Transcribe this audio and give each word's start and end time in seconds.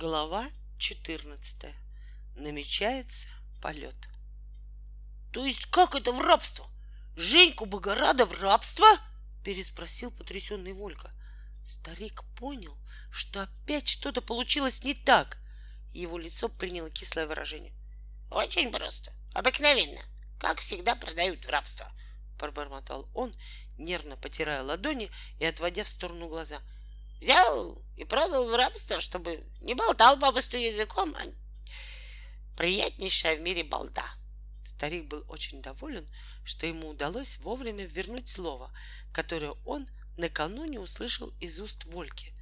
Глава 0.00 0.48
14. 0.78 1.74
Намечается 2.36 3.28
полет. 3.60 4.08
То 5.30 5.44
есть 5.44 5.66
как 5.66 5.94
это 5.94 6.10
в 6.10 6.22
рабство? 6.22 6.66
Женьку 7.16 7.66
Богорада 7.66 8.24
в 8.24 8.40
рабство? 8.40 8.86
Переспросил 9.44 10.10
потрясенный 10.10 10.72
Волька. 10.72 11.12
Старик 11.66 12.24
понял, 12.38 12.74
что 13.10 13.42
опять 13.42 13.88
что-то 13.88 14.22
получилось 14.22 14.84
не 14.84 14.94
так. 14.94 15.36
Его 15.92 16.16
лицо 16.16 16.48
приняло 16.48 16.88
кислое 16.88 17.26
выражение. 17.26 17.74
Очень 18.30 18.72
просто. 18.72 19.12
Обыкновенно. 19.34 20.00
Как 20.38 20.60
всегда 20.60 20.96
продают 20.96 21.44
в 21.44 21.50
рабство. 21.50 21.92
Пробормотал 22.38 23.06
он, 23.12 23.34
нервно 23.76 24.16
потирая 24.16 24.62
ладони 24.62 25.10
и 25.38 25.44
отводя 25.44 25.84
в 25.84 25.90
сторону 25.90 26.26
глаза. 26.26 26.62
Взял 27.20 27.78
и 27.96 28.04
продал 28.04 28.48
в 28.48 28.54
рабство, 28.54 29.00
чтобы 29.00 29.44
не 29.60 29.74
болтал 29.74 30.18
попусту 30.18 30.56
языком, 30.56 31.14
а 31.14 31.22
приятнейшая 32.56 33.36
в 33.36 33.40
мире 33.40 33.62
балда. 33.62 34.06
Старик 34.66 35.06
был 35.06 35.24
очень 35.28 35.60
доволен, 35.60 36.08
что 36.44 36.66
ему 36.66 36.88
удалось 36.88 37.36
вовремя 37.38 37.84
вернуть 37.84 38.30
слово, 38.30 38.72
которое 39.12 39.52
он 39.66 39.86
накануне 40.16 40.80
услышал 40.80 41.30
из 41.40 41.60
уст 41.60 41.84
Вольки. 41.84 42.32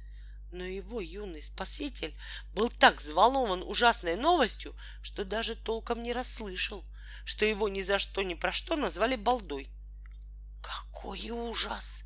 Но 0.51 0.63
его 0.63 1.01
юный 1.01 1.43
спаситель 1.43 2.17
был 2.53 2.69
так 2.69 2.99
взволнован 2.99 3.61
ужасной 3.61 4.15
новостью, 4.15 4.73
что 5.01 5.25
даже 5.25 5.55
толком 5.55 6.01
не 6.01 6.13
расслышал, 6.13 6.85
что 7.25 7.45
его 7.45 7.67
ни 7.67 7.81
за 7.81 7.97
что 7.99 8.23
ни 8.23 8.33
про 8.33 8.53
что 8.53 8.77
назвали 8.77 9.17
балдой. 9.17 9.69
Какой 10.61 11.29
ужас! 11.29 12.03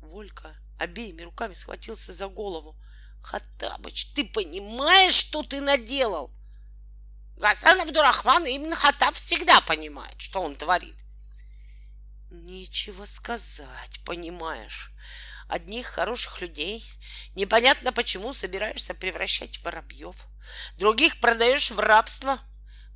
Волька 0.00 0.56
обеими 0.78 1.22
руками 1.22 1.54
схватился 1.54 2.12
за 2.12 2.28
голову. 2.28 2.76
Хаттабыч, 3.22 4.12
ты 4.14 4.24
понимаешь, 4.24 5.14
что 5.14 5.42
ты 5.42 5.60
наделал? 5.60 6.30
Гасан 7.36 7.80
Абдурахман 7.80 8.46
именно 8.46 8.74
Хаттаб 8.74 9.14
всегда 9.14 9.60
понимает, 9.60 10.20
что 10.20 10.40
он 10.40 10.56
творит. 10.56 10.96
Нечего 12.30 13.04
сказать, 13.04 14.00
понимаешь. 14.04 14.92
Одних 15.48 15.86
хороших 15.86 16.40
людей 16.42 16.84
непонятно 17.34 17.92
почему 17.92 18.34
собираешься 18.34 18.94
превращать 18.94 19.56
в 19.56 19.64
воробьев. 19.64 20.26
Других 20.76 21.20
продаешь 21.20 21.70
в 21.70 21.78
рабство. 21.78 22.38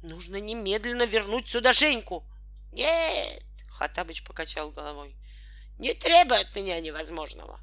Нужно 0.03 0.37
немедленно 0.37 1.05
вернуть 1.05 1.49
сюда 1.49 1.73
Женьку. 1.73 2.27
Нет, 2.73 3.45
Хаттабыч 3.71 4.25
покачал 4.25 4.71
головой. 4.71 5.17
Не 5.79 5.95
требуй 5.95 6.41
от 6.41 6.55
меня 6.55 6.81
невозможного. 6.81 7.61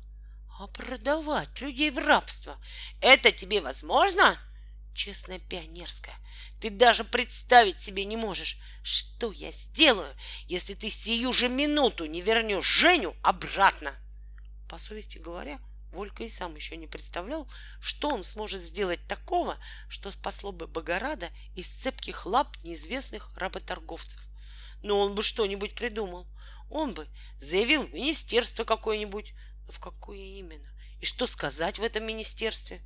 А 0.60 0.68
продавать 0.68 1.62
людей 1.62 1.90
в 1.90 2.00
рабство— 2.00 2.58
это 3.02 3.32
тебе 3.32 3.62
возможно? 3.62 4.38
Честная 4.94 5.40
пионерская, 5.40 6.14
ты 6.60 6.70
даже 6.70 7.06
представить 7.06 7.80
себе 7.80 8.04
не 8.04 8.18
можешь, 8.18 8.58
что 8.84 9.32
я 9.32 9.54
сделаю, 9.54 10.14
если 10.48 10.74
ты 10.74 10.90
сию 10.90 11.32
же 11.32 11.48
минуту 11.48 12.08
не 12.08 12.20
вернешь 12.20 12.66
Женю 12.66 13.16
обратно. 13.24 13.96
По 14.68 14.78
совести 14.78 15.18
говоря, 15.18 15.60
Волька 15.94 16.26
и 16.26 16.28
сам 16.28 16.54
еще 16.56 16.76
не 16.76 16.88
представлял, 16.88 17.48
что 17.80 18.10
он 18.10 18.22
сможет 18.22 18.62
сделать 18.62 19.08
такого, 19.08 19.58
что 19.88 20.12
спасло 20.12 20.52
бы 20.52 20.68
Богорада 20.68 21.30
из 21.56 21.70
цепких 21.70 22.26
лап 22.26 22.58
неизвестных 22.66 23.32
работорговцев. 23.38 24.29
Но 24.82 25.00
он 25.00 25.16
бы 25.16 25.22
что-нибудь 25.22 25.76
придумал. 25.76 26.26
Он 26.70 26.94
бы 26.94 27.08
заявил 27.40 27.84
в 27.84 27.94
министерство 27.94 28.64
какое-нибудь, 28.64 29.34
в 29.68 29.80
какое 29.80 30.20
именно? 30.20 30.68
И 31.02 31.06
что 31.06 31.26
сказать 31.28 31.80
в 31.80 31.84
этом 31.84 32.06
министерстве? 32.06 32.82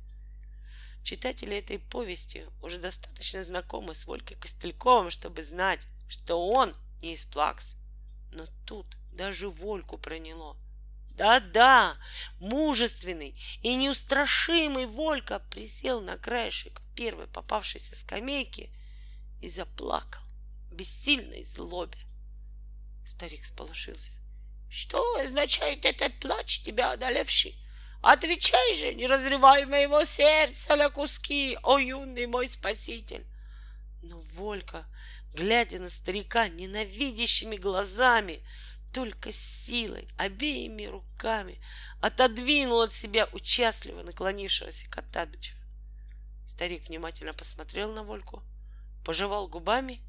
Читатели 1.02 1.58
этой 1.58 1.78
повести 1.78 2.46
уже 2.62 2.78
достаточно 2.78 3.42
знакомы 3.42 3.94
с 3.94 4.06
Волькой 4.06 4.38
Костыльковым, 4.38 5.10
чтобы 5.10 5.42
знать, 5.42 5.80
что 6.08 6.48
он 6.48 6.74
не 7.02 7.12
из 7.12 7.24
Плакс. 7.24 7.76
Но 8.32 8.46
тут 8.66 8.86
даже 9.12 9.50
Вольку 9.50 9.98
проняло. 9.98 10.56
Да-да, 11.10 11.96
мужественный 12.40 13.38
и 13.62 13.76
неустрашимый 13.76 14.86
Волька 14.86 15.40
присел 15.50 16.00
на 16.00 16.16
краешек 16.16 16.80
первой 16.96 17.28
попавшейся 17.28 17.94
скамейки 17.94 18.70
и 19.40 19.48
заплакал 19.48 20.23
бессильной 20.74 21.42
злобе. 21.44 21.98
Старик 23.04 23.44
сполошился. 23.44 24.10
Что 24.68 25.00
означает 25.20 25.84
этот 25.84 26.18
плач 26.18 26.60
тебя 26.60 26.92
одолевший? 26.92 27.56
Отвечай 28.02 28.74
же, 28.74 28.92
не 28.94 29.06
разрывай 29.06 29.66
моего 29.66 30.04
сердца 30.04 30.76
на 30.76 30.90
куски, 30.90 31.56
о 31.62 31.78
юный 31.78 32.26
мой 32.26 32.48
спаситель. 32.48 33.24
Но 34.02 34.20
Волька, 34.32 34.84
глядя 35.32 35.78
на 35.78 35.88
старика 35.88 36.48
ненавидящими 36.48 37.56
глазами, 37.56 38.44
только 38.92 39.32
силой, 39.32 40.08
обеими 40.16 40.84
руками 40.84 41.60
отодвинул 42.00 42.80
от 42.82 42.92
себя 42.92 43.28
участливо 43.32 44.02
наклонившегося 44.02 44.88
Катабича. 44.90 45.54
Старик 46.46 46.88
внимательно 46.88 47.32
посмотрел 47.32 47.92
на 47.92 48.02
Вольку, 48.02 48.42
пожевал 49.04 49.48
губами 49.48 50.00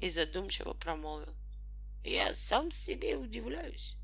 и 0.00 0.08
задумчиво 0.08 0.74
промолвил. 0.74 1.34
Я 2.04 2.34
сам 2.34 2.70
себе 2.70 3.16
удивляюсь. 3.16 3.96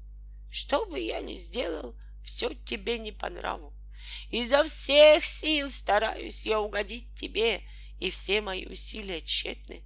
Что 0.50 0.86
бы 0.86 1.00
я 1.00 1.20
ни 1.20 1.34
сделал, 1.34 1.94
все 2.22 2.54
тебе 2.54 2.98
не 2.98 3.12
по 3.12 3.30
нраву. 3.30 3.72
Изо 4.30 4.64
всех 4.64 5.24
сил 5.24 5.70
стараюсь 5.70 6.46
я 6.46 6.60
угодить 6.60 7.14
тебе, 7.14 7.62
и 7.98 8.10
все 8.10 8.40
мои 8.40 8.66
усилия 8.66 9.20
тщетны. 9.20 9.82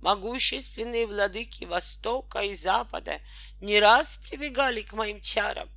Могущественные 0.00 1.06
владыки 1.06 1.64
Востока 1.64 2.40
и 2.40 2.54
Запада 2.54 3.20
не 3.60 3.78
раз 3.78 4.18
прибегали 4.28 4.80
к 4.80 4.94
моим 4.94 5.20
чарам, 5.20 5.68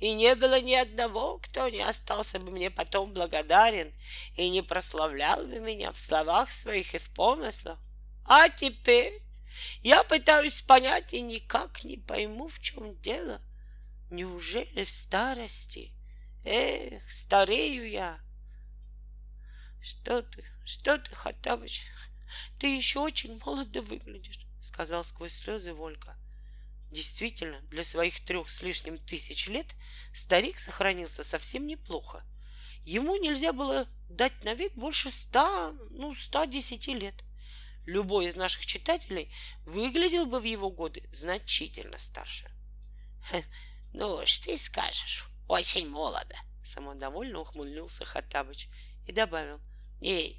и 0.00 0.12
не 0.14 0.34
было 0.34 0.60
ни 0.60 0.74
одного, 0.74 1.38
кто 1.38 1.68
не 1.68 1.80
остался 1.80 2.40
бы 2.40 2.50
мне 2.50 2.70
потом 2.70 3.12
благодарен 3.12 3.92
и 4.36 4.48
не 4.50 4.62
прославлял 4.62 5.44
бы 5.46 5.60
меня 5.60 5.92
в 5.92 5.98
словах 5.98 6.50
своих 6.50 6.94
и 6.94 6.98
в 6.98 7.10
помыслах. 7.10 7.78
А 8.30 8.50
теперь 8.50 9.22
я 9.82 10.04
пытаюсь 10.04 10.60
понять 10.60 11.14
и 11.14 11.22
никак 11.22 11.82
не 11.82 11.96
пойму, 11.96 12.46
в 12.46 12.60
чем 12.60 13.00
дело. 13.00 13.40
Неужели 14.10 14.84
в 14.84 14.90
старости? 14.90 15.92
Эх, 16.44 17.10
старею 17.10 17.88
я. 17.88 18.20
Что 19.80 20.20
ты, 20.20 20.44
что 20.66 20.98
ты, 20.98 21.14
Хаттабыч? 21.14 21.86
Ты 22.58 22.76
еще 22.76 22.98
очень 22.98 23.40
молодо 23.46 23.80
выглядишь, 23.80 24.46
сказал 24.60 25.04
сквозь 25.04 25.32
слезы 25.32 25.72
Волька. 25.72 26.14
Действительно, 26.90 27.58
для 27.70 27.82
своих 27.82 28.22
трех 28.24 28.50
с 28.50 28.60
лишним 28.60 28.98
тысяч 28.98 29.48
лет 29.48 29.74
старик 30.12 30.58
сохранился 30.58 31.24
совсем 31.24 31.66
неплохо. 31.66 32.22
Ему 32.84 33.16
нельзя 33.16 33.54
было 33.54 33.88
дать 34.10 34.44
на 34.44 34.52
вид 34.52 34.74
больше 34.74 35.10
ста, 35.10 35.72
ну, 35.90 36.14
ста 36.14 36.46
десяти 36.46 36.92
лет. 36.92 37.14
Любой 37.88 38.26
из 38.26 38.36
наших 38.36 38.66
читателей 38.66 39.32
выглядел 39.64 40.26
бы 40.26 40.40
в 40.40 40.44
его 40.44 40.70
годы 40.70 41.08
значительно 41.10 41.96
старше. 41.96 42.50
Ну 43.94 44.16
уж 44.16 44.40
ты 44.40 44.58
скажешь, 44.58 45.26
очень 45.48 45.88
молодо. 45.88 46.36
Самодовольно 46.62 47.40
ухмыльнулся 47.40 48.04
Хаттабыч 48.04 48.68
и 49.06 49.12
добавил. 49.12 49.58
Эй, 50.02 50.38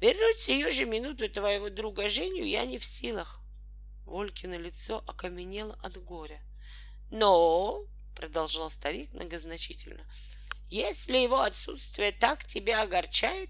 вернуть 0.00 0.40
сию 0.40 0.70
же 0.70 0.84
минуту 0.84 1.30
твоего 1.30 1.70
друга 1.70 2.10
Женю 2.10 2.44
я 2.44 2.66
не 2.66 2.76
в 2.76 2.84
силах. 2.84 3.40
Волькино 4.04 4.58
лицо 4.58 5.02
окаменело 5.06 5.78
от 5.82 5.96
горя. 6.04 6.42
Но, 7.10 7.86
продолжал 8.14 8.68
старик 8.68 9.14
многозначительно, 9.14 10.04
если 10.68 11.16
его 11.16 11.40
отсутствие 11.40 12.12
так 12.12 12.44
тебя 12.44 12.82
огорчает, 12.82 13.48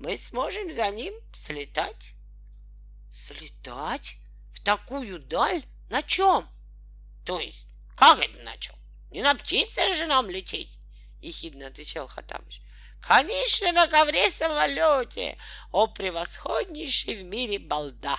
мы 0.00 0.16
сможем 0.16 0.72
за 0.72 0.90
ним 0.90 1.14
слетать. 1.32 2.17
Слетать? 3.10 4.16
В 4.52 4.60
такую 4.60 5.18
даль? 5.18 5.62
На 5.90 6.02
чем? 6.02 6.48
То 7.24 7.40
есть 7.40 7.68
как 7.98 8.20
это 8.20 8.38
на 8.42 8.56
чем? 8.58 8.76
Не 9.10 9.22
на 9.22 9.34
птице 9.34 9.92
же 9.94 10.06
нам 10.06 10.30
лететь, 10.30 10.78
ехидно 11.20 11.66
отвечал 11.66 12.06
Хатабыч. 12.06 12.60
Конечно, 13.00 13.72
на 13.72 13.88
ковре 13.88 14.30
самолете, 14.30 15.36
о 15.72 15.88
превосходнейший 15.88 17.16
в 17.16 17.24
мире 17.24 17.58
балда. 17.58 18.18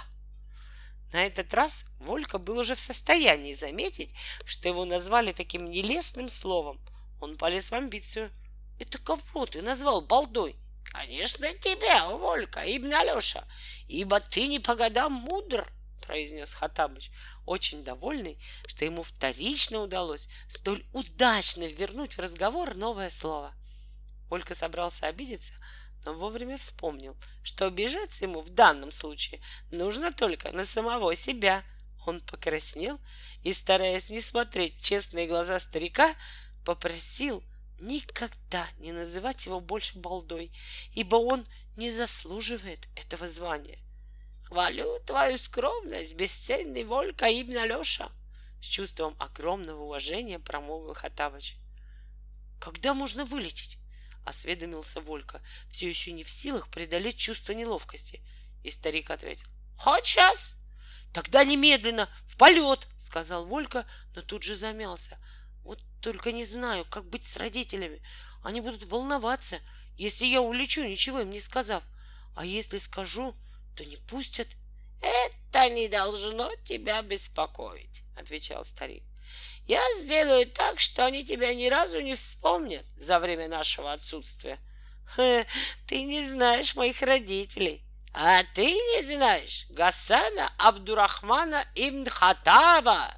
На 1.14 1.26
этот 1.26 1.54
раз 1.54 1.86
Волька 2.00 2.40
был 2.40 2.58
уже 2.58 2.76
в 2.76 2.80
состоянии 2.80 3.54
заметить, 3.54 4.14
что 4.46 4.68
его 4.68 4.84
назвали 4.84 5.32
таким 5.32 5.70
нелестным 5.70 6.28
словом. 6.28 6.80
Он 7.22 7.38
полез 7.38 7.72
в 7.72 7.76
амбицию. 7.76 8.32
Это 8.80 8.98
кого 8.98 9.46
ты 9.46 9.62
назвал 9.62 10.02
балдой? 10.02 10.56
Конечно, 10.92 11.54
тебя, 11.54 12.10
Волька, 12.10 12.62
Ибн 12.66 12.94
Алеша, 12.94 13.44
ибо 13.88 14.20
ты 14.20 14.48
не 14.48 14.60
по 14.60 14.76
годам 14.76 15.14
мудр, 15.14 15.72
произнес 16.06 16.56
Хатабыч, 16.56 17.12
очень 17.46 17.84
довольный, 17.84 18.40
что 18.66 18.86
ему 18.86 19.04
вторично 19.04 19.80
удалось 19.82 20.30
столь 20.48 20.84
удачно 20.92 21.66
вернуть 21.66 22.16
в 22.16 22.20
разговор 22.20 22.76
новое 22.76 23.10
слово. 23.10 23.54
Олька 24.32 24.56
собрался 24.56 25.06
обидеться, 25.06 25.54
но 26.06 26.14
вовремя 26.14 26.58
вспомнил, 26.58 27.16
что 27.44 27.68
обижаться 27.68 28.26
ему 28.26 28.42
в 28.42 28.50
данном 28.50 28.92
случае 28.92 29.42
нужно 29.72 30.12
только 30.12 30.52
на 30.52 30.66
самого 30.66 31.14
себя. 31.14 31.64
Он 32.08 32.22
покраснел 32.22 33.00
и, 33.44 33.54
стараясь 33.54 34.10
не 34.10 34.22
смотреть 34.22 34.78
в 34.78 34.84
честные 34.84 35.28
глаза 35.28 35.60
старика, 35.60 36.16
попросил 36.66 37.44
никогда 37.80 38.68
не 38.78 38.92
называть 38.92 39.46
его 39.46 39.60
больше 39.60 39.98
балдой, 39.98 40.52
ибо 40.94 41.16
он 41.16 41.46
не 41.76 41.90
заслуживает 41.90 42.88
этого 42.96 43.28
звания. 43.28 43.80
Хвалю 44.46 45.00
твою 45.06 45.38
скромность, 45.38 46.16
бесценный 46.16 46.84
Волька 46.84 47.28
имя 47.28 47.66
Леша, 47.66 48.10
с 48.62 48.66
чувством 48.66 49.16
огромного 49.20 49.84
уважения 49.84 50.40
промолвил 50.40 50.94
Хатабыч. 50.94 51.56
Когда 52.60 52.94
можно 52.94 53.26
вылететь? 53.26 53.78
осведомился 54.26 55.02
Волька, 55.02 55.42
все 55.70 55.88
еще 55.88 56.12
не 56.12 56.24
в 56.24 56.30
силах 56.30 56.70
преодолеть 56.70 57.18
чувство 57.18 57.54
неловкости. 57.54 58.22
И 58.64 58.72
старик 58.72 59.10
ответил. 59.10 59.48
Хоть 59.78 60.06
сейчас. 60.06 60.58
Тогда 61.14 61.44
немедленно, 61.44 62.10
в 62.26 62.38
полет, 62.38 62.88
сказал 62.98 63.46
Волька, 63.46 63.86
но 64.16 64.22
тут 64.22 64.44
же 64.44 64.56
замялся. 64.56 65.18
Только 66.02 66.32
не 66.32 66.46
знаю, 66.46 66.86
как 66.86 67.06
быть 67.06 67.24
с 67.24 67.38
родителями. 67.38 68.02
Они 68.44 68.62
будут 68.62 68.86
волноваться, 68.86 69.60
если 69.98 70.26
я 70.26 70.42
улечу, 70.42 70.82
ничего 70.84 71.20
им 71.20 71.30
не 71.30 71.40
сказав. 71.40 71.84
А 72.36 72.46
если 72.46 72.78
скажу, 72.78 73.36
то 73.76 73.84
не 73.84 73.98
пустят. 73.98 74.48
Это 75.02 75.70
не 75.70 75.88
должно 75.88 76.50
тебя 76.64 77.02
беспокоить, 77.02 78.04
отвечал 78.16 78.64
старик. 78.64 79.04
Я 79.66 79.82
сделаю 79.98 80.48
так, 80.48 80.80
что 80.80 81.06
они 81.06 81.24
тебя 81.24 81.54
ни 81.54 81.68
разу 81.68 82.00
не 82.00 82.16
вспомнят 82.16 82.86
за 82.98 83.20
время 83.20 83.48
нашего 83.48 83.92
отсутствия. 83.94 84.58
Ха, 85.06 85.46
ты 85.86 86.04
не 86.04 86.26
знаешь 86.26 86.76
моих 86.76 87.02
родителей. 87.02 87.84
А 88.14 88.44
ты 88.56 88.66
не 88.66 89.04
знаешь 89.04 89.68
Гасана 89.70 90.52
Абдурахмана 90.58 91.64
Ибн 91.76 92.10
Хатаба, 92.10 93.14